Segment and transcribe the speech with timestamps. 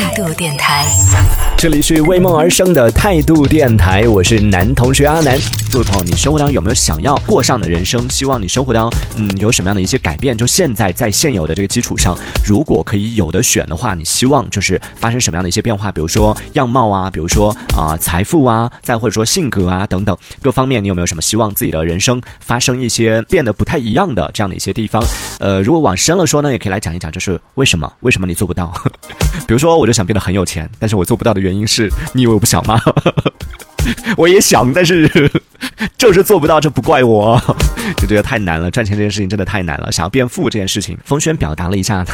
[0.00, 0.86] 态度电台，
[1.60, 5.38] 这里是为梦而生的态度电台，我是男同学阿南。
[5.70, 8.08] 各位朋友，你生活当中有没有想要过上的人生？
[8.08, 10.34] 希望你生活当中，嗯，有什么样的一些改变？
[10.34, 15.92] 就现在在现有的这个基础上，如果可以有的选的话，你希望就是发生什么样的一些变化？
[15.92, 25.04] 比如说样貌啊，比如说啊财富啊，再或者说性格啊等等各方面，你有没有什么希望自己的人生发生一些变得不太一样的这样的一些地方？
[25.38, 27.92] 呃，如果往深了说呢，也可以来讲一讲，就是为什么？
[28.00, 28.72] 为什么你做不到？
[29.46, 32.80] 比如说，我就想变得很有钱，但是我做不到的原原因是，你以为我不想吗？
[34.16, 35.30] 我也想，但是
[35.96, 37.40] 就是做不到，这不怪我，
[37.96, 38.70] 就觉得太难了。
[38.70, 39.90] 赚钱这件事情真的太难了。
[39.92, 42.04] 想要变富这件事情，风轩表达了一下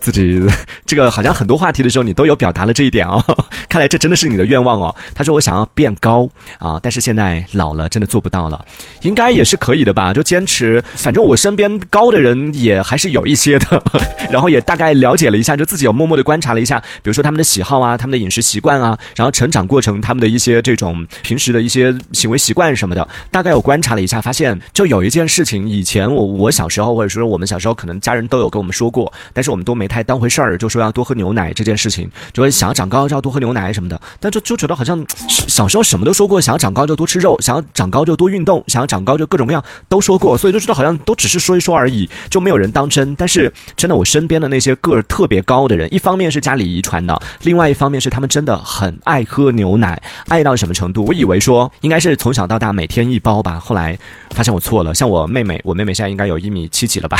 [0.00, 0.42] 自己
[0.84, 3.22] 这个好像很多话题的时候，你都有表达了这一点哦。
[3.68, 4.94] 看来这真的是你的愿望哦。
[5.14, 8.64] 他说我想要变高啊，但是现在老了，真的做不到了。
[9.02, 10.12] 应该也是可以的吧？
[10.12, 13.82] 就坚持，反正我身边高的人也还是有一些的。
[14.30, 20.93] 然后也大概了解了一下，就自己有默默的观察了一下，比如说他们的喜好啊，他们的饮食习惯啊，然后成长过程他们的一些这种。
[21.22, 43.14] 平时的一些行为习惯什么的，大概我观察了一下，发现就有一件事情，以前我我小时候或者说我们小时候可能家人都有跟我们说过，但是我们都没太当回事儿，就说要多喝牛奶这件事情，就会想要长高就要多喝牛奶什么的，但就就觉得好像小时候什么都说过，想要长高就多吃肉，想要长高就多运动，想要长高就各种各样都说过，所以就觉得好像都只是说一说而已，就没有人当真。
[43.16, 50.83] 但是真的，我身边的那些个儿特别高的人，一方面是家里遗传的，另外一方面是他们真的很爱喝牛奶，爱到什么程度？
[50.84, 53.98] 程度我以为说应该是从小到大每天一包吧，后来
[54.30, 54.94] 发现我错了。
[54.94, 57.18] 像我妹妹，我妹妹现在应该有一米七几了吧，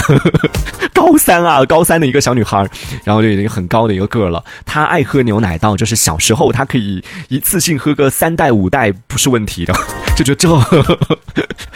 [0.92, 2.68] 高三啊，高三的一个小女孩，
[3.04, 4.44] 然后就已经很高的一个个了。
[4.66, 9.72] 她爱喝牛奶到就是小时候她可以一次性喝个三袋五袋不是问题的，
[10.14, 10.98] 就觉得这呵呵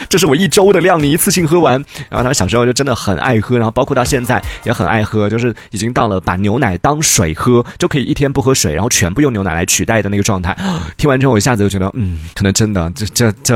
[0.09, 1.73] 这是我一周的量，你一次性喝完。
[2.09, 10.57] 然后他小时候就真的很爱喝，然后包括到现在也很爱喝，就是已经到了把牛奶当水喝就可以一天不喝水，然后全部用牛奶来取代的那个状态。
[10.97, 13.55] 听完之后，我一下子就觉得，嗯，可能真的，这这这，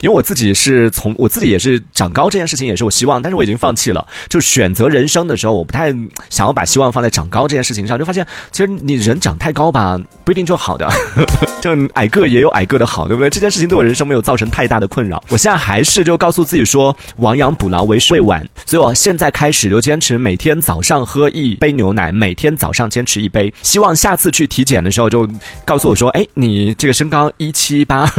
[0.00, 4.06] 因为我自己是从我自己也是长高这件事情也是我希望，但是我已经放弃了。
[4.28, 5.90] 就选择人生的时候，我不太
[6.28, 10.86] 想要把希望放在长高这件事情上，就发现其实你人长太高吧，不一定就好的，
[11.66, 13.28] 就矮个也有矮个的好，对不对？
[13.28, 15.22] 这件事情对我人生没有造成太大的困扰。
[15.28, 23.52] 我现在还是就告诉自己说，亡羊补牢为时未晚，所以我现在开始就坚持每天早上喝一杯牛奶，每天早上坚持一杯。
[23.62, 25.28] 希望下次去体检的时候就
[25.64, 28.08] 告诉我说，哎，你这个身高一七八。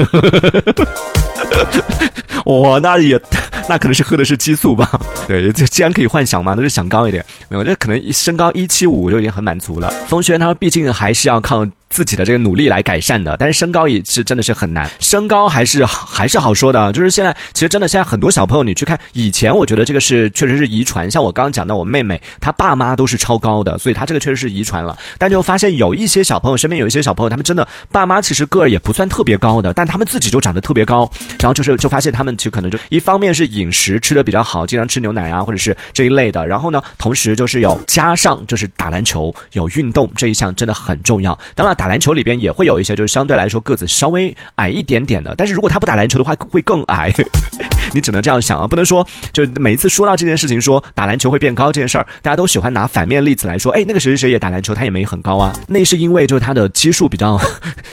[2.46, 3.19] 我，那也，
[3.68, 4.90] 那可能是喝的是激素吧？
[5.28, 7.24] 对，这既然可以幻想嘛，那就想高一点。
[7.50, 9.90] 没有，这可能身高一七五就已经很满足了。
[10.08, 11.66] 风轩他说，毕竟还是要靠。
[11.90, 24.97] 自己的这个努力来改善的，但是身高也是真的是很难，身高还是还是好说的，就是现在其实真的现在很多小朋友，你去看以前，我觉得这个是确实是遗传，像我刚刚讲到我妹妹，她爸妈都是超高的，所以她这个确实是遗传了。
[25.18, 31.09] 但就发现有一些小朋友身边有一些小朋友，他们真的爸妈其实个儿也不算特别高的，但他们自己就长得特别高，
[31.40, 41.38] 然后就是就发现他们其实可能就一方面是饮食吃的比较好，经常吃牛奶啊或者是这一类的，然后呢，同时就是有加上就是打篮球有运动这一项真的很重要。
[41.56, 42.52] 当然打篮球里边也。
[42.58, 47.14] 会有一些就是相对来说个子稍微矮一点点的，但是如果他不打篮球的话，会更矮。
[47.94, 53.72] 你只能这样想啊，不能说就每一次说到这件事情，说打篮球会变高这件事儿，大家都喜欢拿反面例子来说。
[53.74, 55.54] 哎，那个谁谁谁也打篮球，他也没很高啊。
[55.68, 57.40] 那是因为就是他的基数比较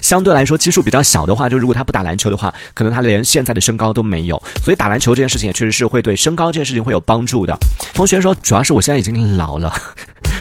[0.00, 4.42] 相对来说基数比较小的话，就如果他不打篮球的话，可能他连现在的身高都没有。
[4.62, 7.54] 所以打篮球这件事情也确实是会对身高这件事情会有帮助的。
[7.92, 9.70] 同学说，主要是我现在已经老了。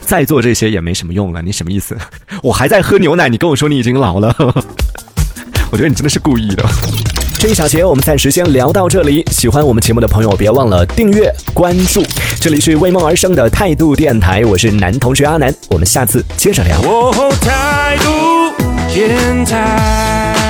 [0.06, 1.97] 再做这些也没什么用了，你什么意思？
[2.44, 4.36] 我还在喝牛奶，你跟我说你已经老了，
[5.72, 6.64] 我觉得你真的是故意的。
[7.40, 12.02] 这一小节我们暂时先聊到这里，喜欢我们节目的朋友别忘了订阅关注。
[12.40, 16.80] 这里是为梦而生的态度电台，我是男同学阿南，我们下次接着聊。
[17.42, 18.53] 态度
[18.94, 20.43] 电台。